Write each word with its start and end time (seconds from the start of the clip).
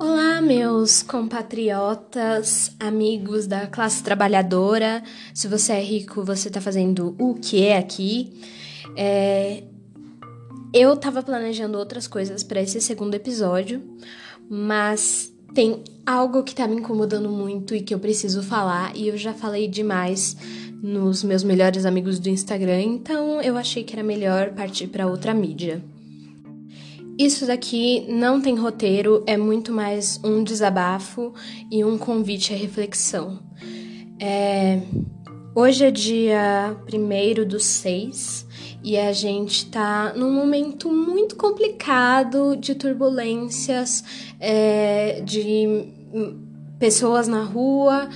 Olá, 0.00 0.40
meus 0.40 1.02
compatriotas, 1.02 2.74
amigos 2.80 3.46
da 3.46 3.66
classe 3.66 4.02
trabalhadora. 4.02 5.02
Se 5.34 5.46
você 5.46 5.74
é 5.74 5.82
rico, 5.82 6.24
você 6.24 6.48
está 6.48 6.62
fazendo 6.62 7.14
o 7.18 7.34
que 7.34 7.62
é 7.66 7.76
aqui. 7.76 8.40
É... 8.96 9.64
Eu 10.72 10.94
estava 10.94 11.22
planejando 11.22 11.76
outras 11.76 12.08
coisas 12.08 12.42
para 12.42 12.62
esse 12.62 12.80
segundo 12.80 13.14
episódio, 13.14 13.82
mas 14.48 15.30
tem 15.52 15.84
algo 16.06 16.42
que 16.42 16.52
está 16.52 16.66
me 16.66 16.76
incomodando 16.76 17.28
muito 17.28 17.74
e 17.74 17.82
que 17.82 17.92
eu 17.92 17.98
preciso 17.98 18.42
falar, 18.42 18.96
e 18.96 19.08
eu 19.08 19.18
já 19.18 19.34
falei 19.34 19.68
demais 19.68 20.38
nos 20.82 21.22
meus 21.22 21.44
melhores 21.44 21.84
amigos 21.84 22.18
do 22.18 22.28
Instagram, 22.28 22.80
então 22.80 23.40
eu 23.40 23.56
achei 23.56 23.84
que 23.84 23.94
era 23.94 24.02
melhor 24.02 24.50
partir 24.50 24.86
para 24.86 25.06
outra 25.06 25.34
mídia. 25.34 25.82
Isso 27.18 27.46
daqui 27.46 28.06
não 28.08 28.40
tem 28.40 28.54
roteiro, 28.54 29.22
é 29.26 29.36
muito 29.36 29.72
mais 29.72 30.18
um 30.24 30.42
desabafo 30.42 31.34
e 31.70 31.84
um 31.84 31.98
convite 31.98 32.54
à 32.54 32.56
reflexão. 32.56 33.38
É... 34.18 34.80
Hoje 35.54 35.84
é 35.84 35.90
dia 35.90 36.76
1 36.90 37.46
do 37.46 37.60
6 37.60 38.46
e 38.82 38.96
a 38.96 39.12
gente 39.12 39.66
tá 39.66 40.14
num 40.16 40.32
momento 40.32 40.90
muito 40.90 41.36
complicado 41.36 42.56
de 42.56 42.74
turbulências, 42.74 44.02
é, 44.38 45.20
de 45.20 45.92
pessoas 46.78 47.28
na 47.28 47.42
rua 47.42 48.08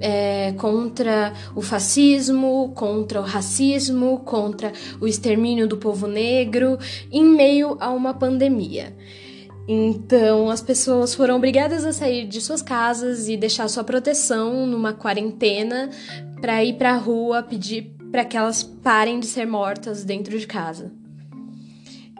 é, 0.00 0.52
contra 0.52 1.32
o 1.54 1.62
fascismo, 1.62 2.72
contra 2.74 3.20
o 3.20 3.24
racismo, 3.24 4.18
contra 4.20 4.72
o 5.00 5.06
extermínio 5.06 5.66
do 5.66 5.76
povo 5.76 6.06
negro, 6.06 6.78
em 7.10 7.24
meio 7.24 7.76
a 7.80 7.90
uma 7.90 8.14
pandemia. 8.14 8.96
Então, 9.70 10.48
as 10.48 10.62
pessoas 10.62 11.14
foram 11.14 11.36
obrigadas 11.36 11.84
a 11.84 11.92
sair 11.92 12.26
de 12.26 12.40
suas 12.40 12.62
casas 12.62 13.28
e 13.28 13.36
deixar 13.36 13.68
sua 13.68 13.84
proteção 13.84 14.66
numa 14.66 14.94
quarentena 14.94 15.90
para 16.40 16.64
ir 16.64 16.74
para 16.74 16.94
a 16.94 16.96
rua 16.96 17.42
pedir 17.42 17.94
para 18.10 18.24
que 18.24 18.36
elas 18.36 18.62
parem 18.62 19.20
de 19.20 19.26
ser 19.26 19.46
mortas 19.46 20.04
dentro 20.04 20.38
de 20.38 20.46
casa. 20.46 20.90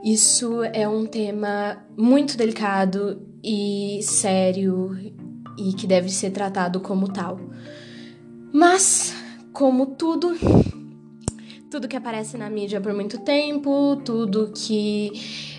Isso 0.05 0.63
é 0.63 0.87
um 0.87 1.07
tema 1.07 1.79
muito 1.97 2.37
delicado 2.37 3.21
e 3.43 4.01
sério 4.03 4.97
e 5.59 5.73
que 5.73 5.87
deve 5.87 6.09
ser 6.09 6.31
tratado 6.31 6.81
como 6.81 7.09
tal. 7.09 7.41
Mas, 8.53 9.15
como 9.53 9.87
tudo, 9.87 10.37
tudo 11.71 11.89
que 11.89 11.97
aparece 11.97 12.39
na 12.39 12.49
mídia 12.49 12.81
por 12.81 12.95
muito 12.95 13.19
tempo, 13.19 13.97
tudo 14.05 14.53
que 14.55 15.13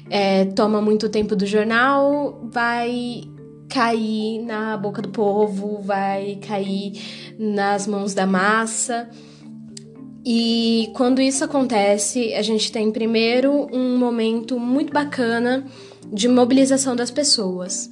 é, 0.09 0.45
toma 0.45 0.81
muito 0.81 1.09
tempo 1.09 1.35
do 1.35 1.45
jornal, 1.45 2.47
vai 2.51 3.23
cair 3.69 4.41
na 4.41 4.75
boca 4.75 5.01
do 5.01 5.09
povo, 5.09 5.81
vai 5.81 6.39
cair 6.41 6.93
nas 7.37 7.85
mãos 7.85 8.13
da 8.13 8.25
massa. 8.25 9.09
E 10.25 10.91
quando 10.95 11.21
isso 11.21 11.43
acontece, 11.43 12.33
a 12.33 12.41
gente 12.41 12.71
tem 12.71 12.91
primeiro 12.91 13.67
um 13.71 13.97
momento 13.97 14.59
muito 14.59 14.91
bacana 14.91 15.65
de 16.11 16.27
mobilização 16.27 16.95
das 16.95 17.11
pessoas. 17.11 17.89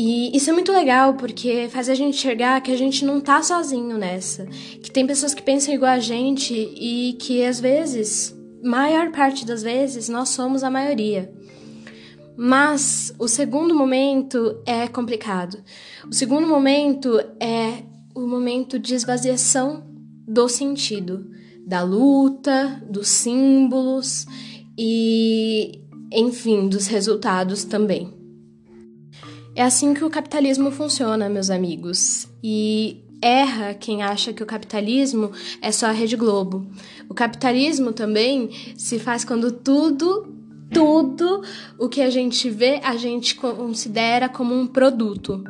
E 0.00 0.30
isso 0.32 0.48
é 0.48 0.52
muito 0.52 0.70
legal 0.70 1.14
porque 1.14 1.68
faz 1.68 1.88
a 1.88 1.94
gente 1.94 2.14
enxergar 2.14 2.60
que 2.60 2.70
a 2.70 2.76
gente 2.76 3.04
não 3.04 3.20
tá 3.20 3.42
sozinho 3.42 3.98
nessa. 3.98 4.46
Que 4.46 4.92
tem 4.92 5.04
pessoas 5.04 5.34
que 5.34 5.42
pensam 5.42 5.74
igual 5.74 5.90
a 5.90 5.98
gente 5.98 6.54
e 6.54 7.16
que 7.18 7.44
às 7.44 7.58
vezes, 7.58 8.32
maior 8.62 9.10
parte 9.10 9.44
das 9.44 9.64
vezes, 9.64 10.08
nós 10.08 10.28
somos 10.28 10.62
a 10.62 10.70
maioria. 10.70 11.28
Mas 12.36 13.12
o 13.18 13.26
segundo 13.26 13.74
momento 13.74 14.62
é 14.64 14.86
complicado. 14.86 15.58
O 16.08 16.14
segundo 16.14 16.46
momento 16.46 17.18
é 17.40 17.82
o 18.14 18.20
momento 18.20 18.78
de 18.78 18.94
esvaziação 18.94 19.82
do 20.28 20.48
sentido, 20.48 21.28
da 21.66 21.82
luta, 21.82 22.80
dos 22.88 23.08
símbolos 23.08 24.26
e, 24.78 25.82
enfim, 26.12 26.68
dos 26.68 26.86
resultados 26.86 27.64
também. 27.64 28.17
É 29.58 29.62
assim 29.62 29.92
que 29.92 30.04
o 30.04 30.08
capitalismo 30.08 30.70
funciona, 30.70 31.28
meus 31.28 31.50
amigos. 31.50 32.28
E 32.40 33.02
erra 33.20 33.74
quem 33.74 34.04
acha 34.04 34.32
que 34.32 34.40
o 34.40 34.46
capitalismo 34.46 35.32
é 35.60 35.72
só 35.72 35.86
a 35.86 35.90
Rede 35.90 36.14
Globo. 36.14 36.64
O 37.08 37.12
capitalismo 37.12 37.92
também 37.92 38.50
se 38.76 39.00
faz 39.00 39.24
quando 39.24 39.50
tudo, 39.50 40.32
tudo 40.72 41.42
o 41.76 41.88
que 41.88 42.00
a 42.00 42.08
gente 42.08 42.48
vê, 42.48 42.80
a 42.84 42.96
gente 42.96 43.34
considera 43.34 44.28
como 44.28 44.54
um 44.54 44.64
produto. 44.64 45.42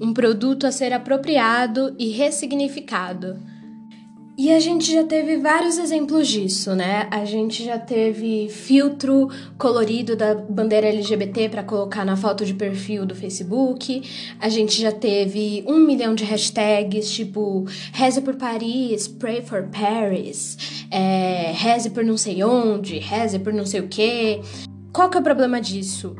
Um 0.00 0.14
produto 0.14 0.66
a 0.66 0.72
ser 0.72 0.94
apropriado 0.94 1.94
e 1.98 2.08
ressignificado. 2.08 3.38
E 4.42 4.50
a 4.54 4.58
gente 4.58 4.90
já 4.90 5.04
teve 5.04 5.36
vários 5.36 5.76
exemplos 5.76 6.26
disso, 6.26 6.74
né? 6.74 7.06
A 7.10 7.26
gente 7.26 7.62
já 7.62 7.78
teve 7.78 8.48
filtro 8.48 9.28
colorido 9.58 10.16
da 10.16 10.34
bandeira 10.34 10.88
LGBT 10.88 11.50
para 11.50 11.62
colocar 11.62 12.06
na 12.06 12.16
foto 12.16 12.42
de 12.46 12.54
perfil 12.54 13.04
do 13.04 13.14
Facebook. 13.14 14.02
A 14.40 14.48
gente 14.48 14.80
já 14.80 14.90
teve 14.90 15.62
um 15.68 15.78
milhão 15.80 16.14
de 16.14 16.24
hashtags, 16.24 17.10
tipo 17.10 17.66
reze 17.92 18.22
por 18.22 18.34
Paris, 18.36 19.06
pray 19.06 19.42
for 19.42 19.64
Paris, 19.64 20.86
é, 20.90 21.52
reze 21.52 21.90
por 21.90 22.02
não 22.02 22.16
sei 22.16 22.42
onde, 22.42 22.98
reze 22.98 23.38
por 23.38 23.52
não 23.52 23.66
sei 23.66 23.80
o 23.80 23.88
quê. 23.88 24.40
Qual 24.90 25.10
que 25.10 25.18
é 25.18 25.20
o 25.20 25.22
problema 25.22 25.60
disso? 25.60 26.16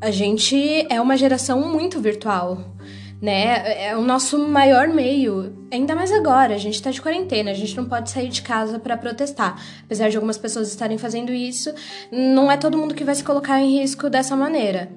A 0.00 0.10
gente 0.10 0.56
é 0.88 1.00
uma 1.00 1.16
geração 1.16 1.70
muito 1.70 2.00
virtual 2.00 2.74
né? 3.20 3.88
É 3.88 3.96
o 3.96 4.00
nosso 4.00 4.38
maior 4.38 4.88
meio, 4.88 5.54
ainda 5.70 5.94
mais 5.94 6.10
agora, 6.10 6.54
a 6.54 6.58
gente 6.58 6.82
tá 6.82 6.90
de 6.90 7.02
quarentena, 7.02 7.50
a 7.50 7.54
gente 7.54 7.76
não 7.76 7.84
pode 7.84 8.10
sair 8.10 8.28
de 8.28 8.42
casa 8.42 8.78
para 8.78 8.96
protestar. 8.96 9.62
Apesar 9.84 10.08
de 10.08 10.16
algumas 10.16 10.38
pessoas 10.38 10.68
estarem 10.68 10.96
fazendo 10.96 11.32
isso, 11.32 11.72
não 12.10 12.50
é 12.50 12.56
todo 12.56 12.78
mundo 12.78 12.94
que 12.94 13.04
vai 13.04 13.14
se 13.14 13.24
colocar 13.24 13.60
em 13.60 13.78
risco 13.80 14.08
dessa 14.08 14.34
maneira. 14.34 14.90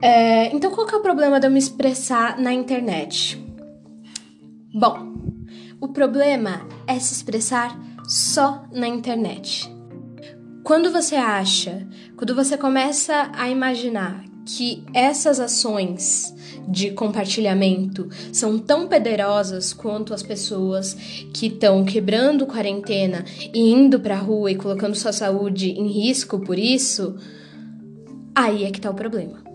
É, 0.00 0.54
então, 0.54 0.70
qual 0.70 0.86
que 0.86 0.94
é 0.94 0.98
o 0.98 1.02
problema 1.02 1.38
de 1.38 1.46
eu 1.46 1.50
me 1.50 1.58
expressar 1.58 2.38
na 2.38 2.52
internet? 2.54 3.38
Bom, 4.72 5.14
o 5.78 5.88
problema 5.88 6.66
é 6.86 6.98
se 6.98 7.12
expressar 7.12 7.78
só 8.08 8.64
na 8.72 8.88
internet. 8.88 9.70
Quando 10.64 10.90
você 10.90 11.16
acha, 11.16 11.86
quando 12.16 12.34
você 12.34 12.56
começa 12.56 13.30
a 13.34 13.48
imaginar 13.48 14.24
que 14.46 14.84
essas 14.94 15.38
ações 15.38 16.34
de 16.68 16.90
compartilhamento 16.92 18.08
são 18.32 18.58
tão 18.58 18.86
poderosas 18.88 19.72
quanto 19.72 20.14
as 20.14 20.22
pessoas 20.22 20.94
que 21.32 21.46
estão 21.46 21.84
quebrando 21.84 22.46
quarentena 22.46 23.24
e 23.52 23.72
indo 23.72 24.00
para 24.00 24.16
a 24.16 24.20
rua 24.20 24.50
e 24.50 24.56
colocando 24.56 24.94
sua 24.94 25.12
saúde 25.12 25.70
em 25.70 25.88
risco 25.88 26.38
por 26.40 26.58
isso, 26.58 27.16
aí 28.34 28.64
é 28.64 28.70
que 28.70 28.80
tá 28.80 28.90
o 28.90 28.94
problema. 28.94 29.50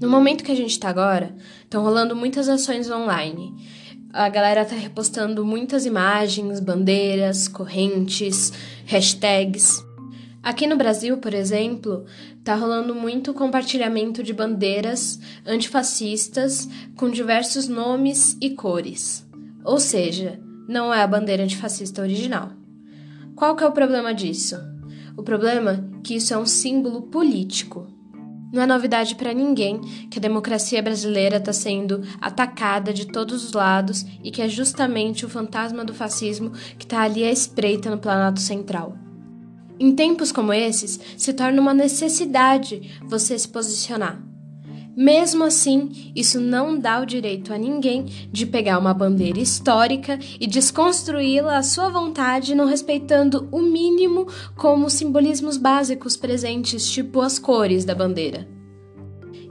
No 0.00 0.08
momento 0.08 0.42
que 0.42 0.50
a 0.50 0.56
gente 0.56 0.72
está 0.72 0.88
agora, 0.88 1.32
estão 1.62 1.82
rolando 1.82 2.16
muitas 2.16 2.48
ações 2.48 2.90
online. 2.90 3.54
A 4.12 4.28
galera 4.28 4.64
tá 4.64 4.74
repostando 4.74 5.44
muitas 5.44 5.86
imagens, 5.86 6.58
bandeiras, 6.58 7.46
correntes, 7.46 8.52
hashtags. 8.84 9.82
Aqui 10.42 10.66
no 10.66 10.76
Brasil, 10.76 11.18
por 11.18 11.32
exemplo, 11.34 12.04
tá 12.42 12.56
rolando 12.56 12.96
muito 12.96 13.32
compartilhamento 13.32 14.24
de 14.24 14.32
bandeiras 14.32 15.20
antifascistas 15.46 16.68
com 16.96 17.08
diversos 17.08 17.68
nomes 17.68 18.36
e 18.40 18.50
cores. 18.50 19.24
Ou 19.64 19.78
seja, 19.78 20.40
não 20.68 20.92
é 20.92 21.00
a 21.00 21.06
bandeira 21.06 21.44
antifascista 21.44 22.02
original. 22.02 22.50
Qual 23.36 23.54
que 23.54 23.62
é 23.62 23.66
o 23.66 23.72
problema 23.72 24.12
disso? 24.12 24.56
O 25.16 25.22
problema 25.22 25.72
é 25.72 26.00
que 26.02 26.16
isso 26.16 26.34
é 26.34 26.38
um 26.38 26.46
símbolo 26.46 27.02
político. 27.02 27.86
Não 28.52 28.62
é 28.62 28.66
novidade 28.66 29.14
para 29.14 29.32
ninguém 29.32 29.80
que 30.10 30.18
a 30.18 30.22
democracia 30.22 30.82
brasileira 30.82 31.36
está 31.36 31.52
sendo 31.52 32.02
atacada 32.20 32.92
de 32.92 33.06
todos 33.06 33.44
os 33.44 33.52
lados 33.52 34.04
e 34.24 34.30
que 34.32 34.42
é 34.42 34.48
justamente 34.48 35.24
o 35.24 35.28
fantasma 35.28 35.84
do 35.84 35.94
fascismo 35.94 36.50
que 36.76 36.84
está 36.84 37.02
ali 37.02 37.24
à 37.24 37.30
espreita 37.30 37.88
no 37.88 37.98
Planalto 37.98 38.40
Central. 38.40 39.01
Em 39.82 39.90
tempos 39.96 40.30
como 40.30 40.52
esses, 40.52 41.00
se 41.16 41.32
torna 41.32 41.60
uma 41.60 41.74
necessidade 41.74 43.00
você 43.02 43.36
se 43.36 43.48
posicionar. 43.48 44.22
Mesmo 44.96 45.42
assim, 45.42 46.12
isso 46.14 46.38
não 46.38 46.78
dá 46.78 47.00
o 47.00 47.04
direito 47.04 47.52
a 47.52 47.58
ninguém 47.58 48.04
de 48.30 48.46
pegar 48.46 48.78
uma 48.78 48.94
bandeira 48.94 49.40
histórica 49.40 50.20
e 50.38 50.46
desconstruí-la 50.46 51.56
à 51.56 51.64
sua 51.64 51.88
vontade, 51.88 52.54
não 52.54 52.66
respeitando 52.66 53.48
o 53.50 53.60
mínimo 53.60 54.28
como 54.54 54.88
simbolismos 54.88 55.56
básicos 55.56 56.16
presentes, 56.16 56.88
tipo 56.88 57.20
as 57.20 57.40
cores 57.40 57.84
da 57.84 57.92
bandeira. 57.92 58.61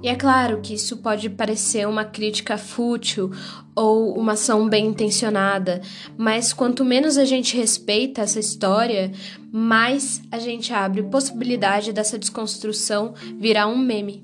E 0.03 0.07
é 0.07 0.15
claro 0.15 0.61
que 0.61 0.73
isso 0.73 0.97
pode 0.97 1.29
parecer 1.29 1.87
uma 1.87 2.03
crítica 2.03 2.57
fútil 2.57 3.29
ou 3.75 4.17
uma 4.17 4.33
ação 4.33 4.67
bem 4.67 4.87
intencionada, 4.87 5.79
mas 6.17 6.51
quanto 6.51 6.83
menos 6.83 7.19
a 7.19 7.25
gente 7.25 7.55
respeita 7.55 8.21
essa 8.21 8.39
história, 8.39 9.11
mais 9.51 10.21
a 10.31 10.39
gente 10.39 10.73
abre 10.73 11.03
possibilidade 11.03 11.93
dessa 11.93 12.17
desconstrução 12.17 13.13
virar 13.37 13.67
um 13.67 13.77
meme. 13.77 14.23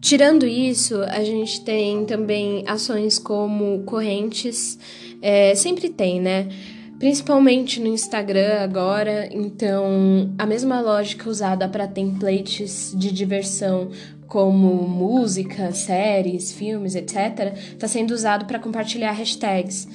Tirando 0.00 0.46
isso, 0.46 1.02
a 1.02 1.22
gente 1.22 1.60
tem 1.62 2.06
também 2.06 2.64
ações 2.66 3.18
como 3.18 3.82
correntes, 3.82 4.78
é, 5.20 5.54
sempre 5.54 5.90
tem, 5.90 6.18
né? 6.20 6.48
Principalmente 6.98 7.78
no 7.78 7.86
Instagram 7.86 8.58
agora, 8.60 9.28
então 9.30 10.34
a 10.36 10.44
mesma 10.44 10.80
lógica 10.80 11.30
usada 11.30 11.68
para 11.68 11.86
templates 11.86 12.92
de 12.96 13.12
diversão 13.12 13.90
como 14.26 14.86
música, 14.88 15.70
séries, 15.70 16.52
filmes, 16.52 16.96
etc., 16.96 17.54
está 17.72 17.86
sendo 17.86 18.10
usado 18.10 18.46
para 18.46 18.58
compartilhar 18.58 19.12
hashtags, 19.12 19.86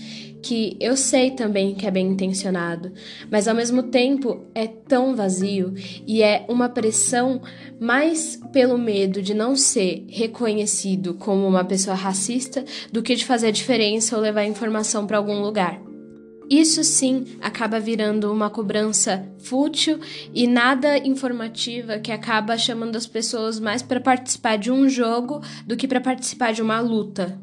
que 0.42 0.78
eu 0.80 0.96
sei 0.96 1.32
também 1.32 1.76
que 1.76 1.86
é 1.86 1.92
bem 1.92 2.08
intencionado, 2.08 2.94
mas 3.30 3.50
ao 3.50 3.56
mesmo 3.56 3.84
tempo 3.84 4.46
é 4.56 4.66
tão 4.66 5.14
vazio 5.14 5.74
e 6.08 6.24
é 6.24 6.46
uma 6.48 6.70
pressão 6.70 7.42
mais 7.82 8.40
pelo 8.54 8.78
medo 8.78 9.22
de 9.22 9.34
não 9.34 9.58
ser 9.58 10.06
reconhecido 10.08 11.16
como 11.16 11.46
uma 11.46 11.66
pessoa 11.66 11.96
racista 11.96 12.64
do 12.94 13.04
que 13.04 13.14
de 13.14 13.26
fazer 13.26 13.52
diferença 13.52 14.16
ou 14.16 14.22
levar 14.22 14.46
informação 14.46 15.06
para 15.06 15.18
algum 15.18 15.42
lugar. 15.42 15.93
Isso 16.50 16.84
sim 16.84 17.26
acaba 17.42 17.80
virando 17.80 18.32
uma 18.32 18.50
cobrança 18.50 19.28
fútil 19.40 20.00
e 20.34 20.46
nada 20.46 20.98
informativa 20.98 22.00
que 22.00 22.12
acaba 22.12 22.58
chamando 22.58 22.96
as 22.96 23.08
pessoas 23.08 23.60
mais 23.60 23.82
para 23.82 24.02
participar 24.02 24.58
de 24.58 24.72
um 24.72 24.90
jogo 24.90 25.42
do 25.66 25.78
que 25.78 25.88
para 25.88 26.02
participar 26.02 26.52
de 26.52 26.62
uma 26.62 26.80
luta. 26.80 27.40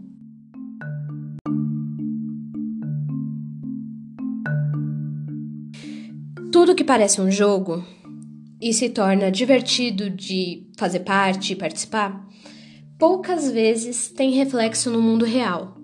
Tudo 6.52 6.74
que 6.74 6.84
parece 6.84 7.20
um 7.20 7.30
jogo 7.30 7.84
e 8.60 8.74
se 8.74 8.90
torna 8.90 9.30
divertido 9.30 10.10
de 10.10 10.66
fazer 10.76 11.00
parte 11.00 11.52
e 11.52 11.56
participar, 11.56 12.28
poucas 12.98 13.50
vezes 13.50 14.10
tem 14.10 14.32
reflexo 14.32 14.90
no 14.90 15.00
mundo 15.00 15.24
real 15.24 15.79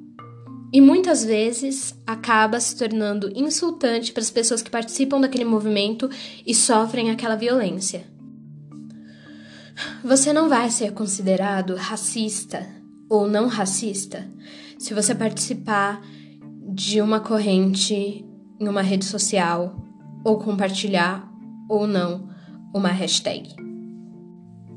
e 0.76 0.80
muitas 0.82 1.24
vezes 1.24 1.98
acaba 2.06 2.60
se 2.60 2.76
tornando 2.76 3.32
insultante 3.34 4.12
para 4.12 4.20
as 4.20 4.28
pessoas 4.28 4.60
que 4.60 4.70
participam 4.70 5.18
daquele 5.18 5.42
movimento 5.42 6.06
e 6.46 6.54
sofrem 6.54 7.10
aquela 7.10 7.34
violência. 7.34 8.04
Você 10.04 10.34
não 10.34 10.50
vai 10.50 10.68
ser 10.68 10.92
considerado 10.92 11.76
racista 11.76 12.66
ou 13.08 13.26
não 13.26 13.46
racista 13.46 14.30
se 14.78 14.92
você 14.92 15.14
participar 15.14 16.02
de 16.68 17.00
uma 17.00 17.20
corrente 17.20 18.22
em 18.60 18.68
uma 18.68 18.82
rede 18.82 19.06
social 19.06 19.82
ou 20.22 20.38
compartilhar 20.38 21.26
ou 21.70 21.86
não 21.86 22.28
uma 22.74 22.90
hashtag. 22.90 23.48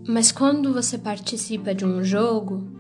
Mas 0.07 0.31
quando 0.31 0.72
você 0.72 0.98
participa 0.98 1.75
de 1.75 1.84
um 1.84 2.02
jogo, 2.02 2.79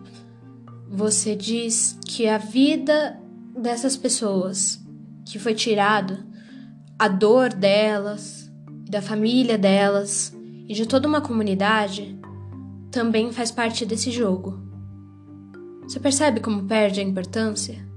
você 0.89 1.35
diz 1.35 1.97
que 2.05 2.27
a 2.27 2.37
vida 2.37 3.19
dessas 3.55 3.95
pessoas 3.95 4.83
que 5.25 5.37
foi 5.37 5.53
tirada, 5.53 6.25
a 6.97 7.07
dor 7.07 7.53
delas, 7.53 8.51
da 8.89 9.01
família 9.01 9.57
delas 9.57 10.35
e 10.67 10.73
de 10.73 10.87
toda 10.87 11.07
uma 11.07 11.21
comunidade 11.21 12.17
também 12.91 13.31
faz 13.31 13.51
parte 13.51 13.85
desse 13.85 14.09
jogo. 14.09 14.59
Você 15.83 15.99
percebe 15.99 16.39
como 16.39 16.65
perde 16.65 16.99
a 16.99 17.03
importância? 17.03 17.87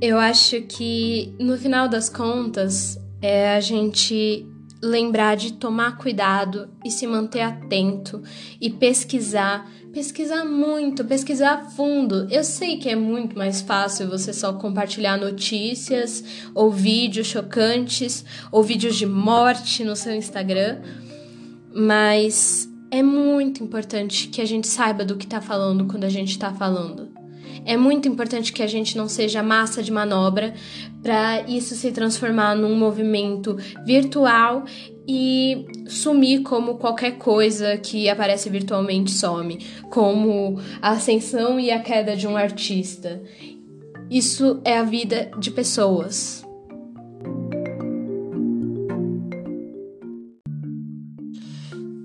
Eu 0.00 0.18
acho 0.18 0.62
que 0.62 1.34
no 1.38 1.56
final 1.58 1.88
das 1.88 2.08
contas 2.08 2.98
é 3.20 3.54
a 3.54 3.60
gente 3.60 4.46
lembrar 4.82 5.36
de 5.36 5.52
tomar 5.52 5.96
cuidado 5.96 6.68
e 6.84 6.90
se 6.90 7.06
manter 7.06 7.40
atento 7.40 8.20
e 8.60 8.68
pesquisar, 8.68 9.70
pesquisar 9.92 10.44
muito, 10.44 11.04
pesquisar 11.04 11.52
a 11.52 11.64
fundo. 11.64 12.26
Eu 12.30 12.42
sei 12.42 12.78
que 12.78 12.88
é 12.88 12.96
muito 12.96 13.38
mais 13.38 13.60
fácil 13.60 14.08
você 14.08 14.32
só 14.32 14.52
compartilhar 14.54 15.16
notícias 15.16 16.24
ou 16.52 16.70
vídeos 16.70 17.28
chocantes 17.28 18.24
ou 18.50 18.62
vídeos 18.62 18.96
de 18.96 19.06
morte 19.06 19.84
no 19.84 19.94
seu 19.94 20.14
Instagram, 20.16 20.82
mas 21.72 22.68
é 22.90 23.02
muito 23.02 23.62
importante 23.62 24.26
que 24.28 24.40
a 24.40 24.44
gente 24.44 24.66
saiba 24.66 25.04
do 25.04 25.16
que 25.16 25.24
está 25.24 25.40
falando 25.40 25.86
quando 25.86 26.04
a 26.04 26.10
gente 26.10 26.30
está 26.30 26.52
falando. 26.52 27.21
É 27.64 27.76
muito 27.76 28.08
importante 28.08 28.52
que 28.52 28.62
a 28.62 28.66
gente 28.66 28.96
não 28.96 29.08
seja 29.08 29.42
massa 29.42 29.82
de 29.82 29.92
manobra 29.92 30.54
para 31.02 31.42
isso 31.48 31.74
se 31.74 31.90
transformar 31.92 32.54
num 32.54 32.76
movimento 32.76 33.56
virtual 33.84 34.64
e 35.06 35.66
sumir 35.86 36.42
como 36.42 36.76
qualquer 36.76 37.18
coisa 37.18 37.76
que 37.76 38.08
aparece 38.08 38.48
virtualmente 38.48 39.10
some, 39.10 39.58
como 39.90 40.60
a 40.80 40.90
ascensão 40.90 41.58
e 41.58 41.70
a 41.70 41.80
queda 41.80 42.16
de 42.16 42.26
um 42.26 42.36
artista. 42.36 43.22
Isso 44.10 44.60
é 44.64 44.78
a 44.78 44.82
vida 44.82 45.30
de 45.38 45.50
pessoas. 45.50 46.44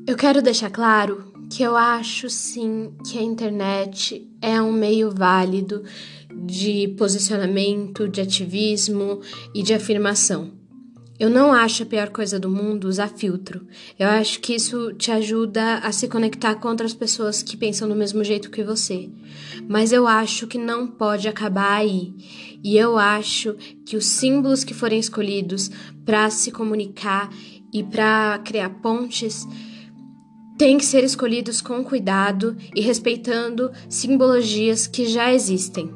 Eu 0.08 0.16
quero 0.16 0.42
deixar 0.42 0.70
claro 0.70 1.37
que 1.50 1.64
eu 1.64 1.76
acho 1.76 2.30
sim 2.30 2.94
que 3.06 3.18
a 3.18 3.22
internet 3.22 4.30
é 4.42 4.62
um 4.62 4.72
meio 4.72 5.12
válido 5.12 5.84
de 6.34 6.90
posicionamento, 6.98 8.08
de 8.08 8.22
ativismo 8.22 9.22
e 9.54 9.64
de 9.64 9.74
afirmação. 9.74 10.52
Eu 11.20 11.32
não 11.32 11.52
acho 11.52 11.82
a 11.82 11.86
pior 11.86 12.10
coisa 12.10 12.40
do 12.40 12.48
mundo 12.48 12.88
usar 12.88 13.08
filtro. 13.08 13.66
Eu 13.98 14.08
acho 14.08 14.40
que 14.40 14.54
isso 14.54 14.94
te 14.94 15.10
ajuda 15.10 15.80
a 15.80 15.92
se 15.92 16.08
conectar 16.08 16.54
com 16.56 16.68
outras 16.68 16.94
pessoas 16.94 17.42
que 17.42 17.58
pensam 17.58 17.90
do 17.90 17.96
mesmo 17.96 18.24
jeito 18.24 18.52
que 18.52 18.64
você. 18.64 19.10
Mas 19.68 19.92
eu 19.92 20.06
acho 20.06 20.46
que 20.46 20.60
não 20.60 20.86
pode 20.86 21.28
acabar 21.28 21.78
aí. 21.78 22.14
E 22.64 22.78
eu 22.78 23.00
acho 23.00 23.56
que 23.84 23.98
os 23.98 24.06
símbolos 24.06 24.64
que 24.64 24.76
forem 24.76 25.00
escolhidos 25.00 25.72
para 26.06 26.30
se 26.30 26.52
comunicar 26.52 27.32
e 27.74 27.84
para 27.84 28.40
criar 28.46 28.70
pontes 28.82 29.48
têm 30.57 30.77
que 30.77 30.86
ser 30.86 31.04
escolhidos 31.04 31.62
com 31.62 31.83
cuidado 31.83 32.57
e 32.75 32.81
respeitando 32.81 33.71
simbologias 33.88 34.88
que 34.88 35.06
já 35.06 35.31
existem. 35.33 35.94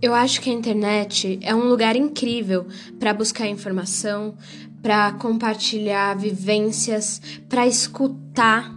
Eu 0.00 0.14
acho 0.14 0.40
que 0.40 0.50
a 0.50 0.52
internet 0.52 1.38
é 1.42 1.54
um 1.54 1.68
lugar 1.68 1.96
incrível 1.96 2.66
para 2.98 3.12
buscar 3.12 3.48
informação, 3.48 4.36
para 4.80 5.12
compartilhar 5.12 6.16
vivências, 6.16 7.20
para 7.48 7.66
escutar. 7.66 8.72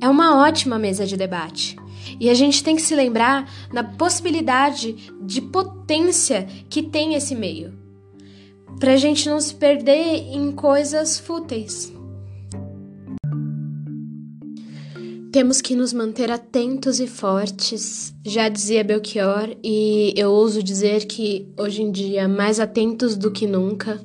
É 0.00 0.08
uma 0.08 0.38
ótima 0.38 0.78
mesa 0.78 1.04
de 1.04 1.16
debate. 1.16 1.76
E 2.18 2.30
a 2.30 2.34
gente 2.34 2.64
tem 2.64 2.74
que 2.74 2.82
se 2.82 2.94
lembrar 2.94 3.50
da 3.72 3.84
possibilidade 3.84 4.94
de 5.22 5.42
potência 5.42 6.46
que 6.68 6.82
tem 6.82 7.14
esse 7.14 7.34
meio, 7.34 7.78
para 8.78 8.94
a 8.94 8.96
gente 8.96 9.28
não 9.28 9.40
se 9.40 9.54
perder 9.54 10.26
em 10.32 10.50
coisas 10.52 11.18
fúteis. 11.18 11.92
Temos 15.32 15.60
que 15.60 15.76
nos 15.76 15.92
manter 15.92 16.28
atentos 16.28 16.98
e 16.98 17.06
fortes, 17.06 18.12
já 18.26 18.48
dizia 18.48 18.82
Belchior, 18.82 19.56
e 19.62 20.12
eu 20.16 20.32
ouso 20.32 20.60
dizer 20.60 21.06
que 21.06 21.46
hoje 21.56 21.82
em 21.82 21.92
dia 21.92 22.26
mais 22.26 22.58
atentos 22.58 23.14
do 23.16 23.30
que 23.30 23.46
nunca. 23.46 24.00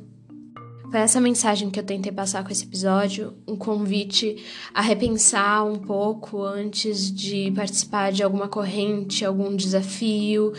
Foi 0.91 0.99
essa 0.99 1.19
mensagem 1.19 1.71
que 1.71 1.79
eu 1.79 1.83
tentei 1.83 2.11
passar 2.11 2.43
com 2.43 2.51
esse 2.51 2.63
episódio, 2.63 3.33
um 3.47 3.55
convite 3.55 4.37
a 4.71 4.81
repensar 4.81 5.65
um 5.65 5.79
pouco 5.79 6.43
antes 6.43 7.11
de 7.11 7.51
participar 7.55 8.11
de 8.11 8.21
alguma 8.21 8.47
corrente, 8.47 9.25
algum 9.25 9.55
desafio, 9.55 10.53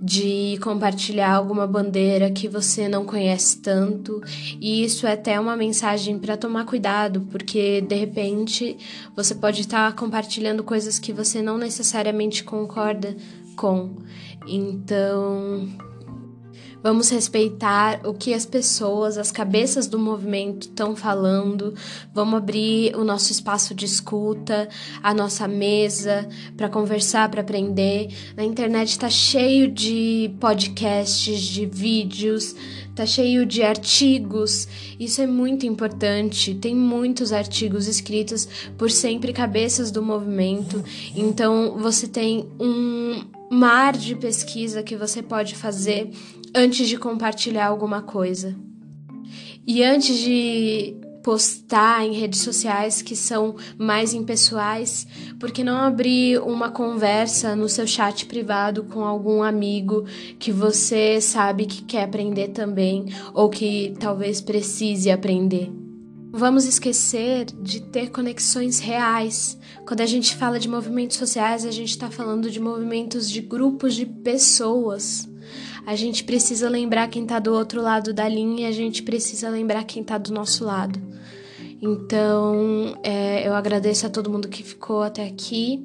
de 0.00 0.58
compartilhar 0.62 1.34
alguma 1.34 1.66
bandeira 1.66 2.30
que 2.30 2.48
você 2.48 2.88
não 2.88 3.04
conhece 3.04 3.58
tanto. 3.58 4.20
E 4.60 4.84
isso 4.84 5.06
é 5.06 5.12
até 5.12 5.38
uma 5.40 5.56
mensagem 5.56 6.18
para 6.18 6.36
tomar 6.36 6.64
cuidado, 6.64 7.22
porque 7.30 7.80
de 7.80 7.94
repente 7.94 8.76
você 9.14 9.34
pode 9.34 9.62
estar 9.62 9.90
tá 9.90 9.96
compartilhando 9.96 10.62
coisas 10.62 10.98
que 10.98 11.12
você 11.12 11.40
não 11.40 11.56
necessariamente 11.56 12.44
concorda 12.44 13.16
com. 13.56 13.96
Então, 14.46 15.68
Vamos 16.82 17.10
respeitar 17.10 18.00
o 18.04 18.14
que 18.14 18.32
as 18.32 18.46
pessoas, 18.46 19.18
as 19.18 19.32
cabeças 19.32 19.86
do 19.86 19.98
movimento 19.98 20.68
estão 20.68 20.94
falando. 20.94 21.74
Vamos 22.14 22.34
abrir 22.34 22.94
o 22.94 23.04
nosso 23.04 23.32
espaço 23.32 23.74
de 23.74 23.84
escuta, 23.84 24.68
a 25.02 25.12
nossa 25.12 25.48
mesa 25.48 26.28
para 26.56 26.68
conversar, 26.68 27.28
para 27.30 27.40
aprender. 27.40 28.08
Na 28.36 28.44
internet 28.44 28.90
está 28.90 29.10
cheio 29.10 29.70
de 29.70 30.30
podcasts, 30.38 31.40
de 31.40 31.66
vídeos, 31.66 32.54
tá 32.94 33.04
cheio 33.04 33.44
de 33.44 33.62
artigos. 33.62 34.68
Isso 34.98 35.20
é 35.20 35.26
muito 35.26 35.66
importante. 35.66 36.54
Tem 36.54 36.74
muitos 36.74 37.32
artigos 37.32 37.86
escritos 37.88 38.48
por 38.78 38.90
sempre 38.90 39.32
cabeças 39.32 39.90
do 39.90 40.02
movimento. 40.02 40.84
Então 41.14 41.76
você 41.78 42.06
tem 42.06 42.48
um 42.60 43.36
mar 43.50 43.96
de 43.96 44.14
pesquisa 44.16 44.82
que 44.82 44.96
você 44.96 45.22
pode 45.22 45.54
fazer 45.54 46.10
antes 46.56 46.88
de 46.88 46.96
compartilhar 46.96 47.66
alguma 47.66 48.00
coisa. 48.00 48.56
E 49.66 49.84
antes 49.84 50.16
de 50.16 50.96
postar 51.22 52.06
em 52.06 52.14
redes 52.14 52.40
sociais 52.40 53.02
que 53.02 53.14
são 53.14 53.56
mais 53.76 54.14
impessoais, 54.14 55.06
por 55.38 55.50
que 55.50 55.62
não 55.62 55.76
abrir 55.76 56.40
uma 56.40 56.70
conversa 56.70 57.54
no 57.54 57.68
seu 57.68 57.86
chat 57.86 58.24
privado 58.24 58.84
com 58.84 59.04
algum 59.04 59.42
amigo 59.42 60.06
que 60.38 60.50
você 60.50 61.20
sabe 61.20 61.66
que 61.66 61.82
quer 61.82 62.04
aprender 62.04 62.48
também 62.48 63.06
ou 63.34 63.50
que 63.50 63.94
talvez 63.98 64.40
precise 64.40 65.10
aprender? 65.10 65.70
Vamos 66.32 66.64
esquecer 66.64 67.46
de 67.60 67.82
ter 67.82 68.10
conexões 68.10 68.78
reais. 68.78 69.58
Quando 69.86 70.00
a 70.00 70.06
gente 70.06 70.34
fala 70.36 70.58
de 70.58 70.68
movimentos 70.68 71.16
sociais, 71.16 71.66
a 71.66 71.70
gente 71.70 71.90
está 71.90 72.10
falando 72.10 72.50
de 72.50 72.60
movimentos 72.60 73.30
de 73.30 73.40
grupos 73.42 73.94
de 73.94 74.06
pessoas 74.06 75.28
a 75.86 75.94
gente 75.94 76.24
precisa 76.24 76.68
lembrar 76.68 77.06
quem 77.06 77.22
está 77.22 77.38
do 77.38 77.54
outro 77.54 77.80
lado 77.80 78.12
da 78.12 78.28
linha 78.28 78.66
e 78.66 78.68
a 78.68 78.72
gente 78.72 79.04
precisa 79.04 79.48
lembrar 79.48 79.84
quem 79.84 80.02
está 80.02 80.18
do 80.18 80.32
nosso 80.32 80.64
lado. 80.64 81.00
Então, 81.80 82.98
é, 83.04 83.46
eu 83.46 83.54
agradeço 83.54 84.04
a 84.04 84.10
todo 84.10 84.28
mundo 84.28 84.48
que 84.48 84.64
ficou 84.64 85.04
até 85.04 85.24
aqui. 85.24 85.84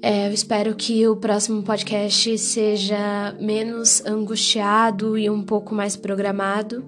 É, 0.00 0.28
eu 0.28 0.32
espero 0.32 0.74
que 0.74 1.06
o 1.06 1.14
próximo 1.14 1.62
podcast 1.62 2.38
seja 2.38 3.36
menos 3.38 4.02
angustiado 4.06 5.18
e 5.18 5.28
um 5.28 5.42
pouco 5.42 5.74
mais 5.74 5.94
programado. 5.94 6.82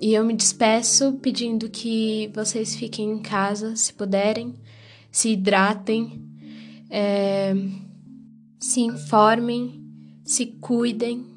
E 0.00 0.14
eu 0.14 0.24
me 0.24 0.34
despeço 0.34 1.12
pedindo 1.20 1.68
que 1.68 2.30
vocês 2.34 2.74
fiquem 2.74 3.10
em 3.10 3.18
casa, 3.18 3.76
se 3.76 3.92
puderem, 3.92 4.54
se 5.10 5.30
hidratem, 5.32 6.22
é, 6.88 7.54
se 8.58 8.80
informem, 8.80 9.84
se 10.24 10.46
cuidem 10.46 11.33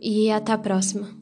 e 0.00 0.30
até 0.30 0.52
a 0.52 0.58
próxima. 0.58 1.17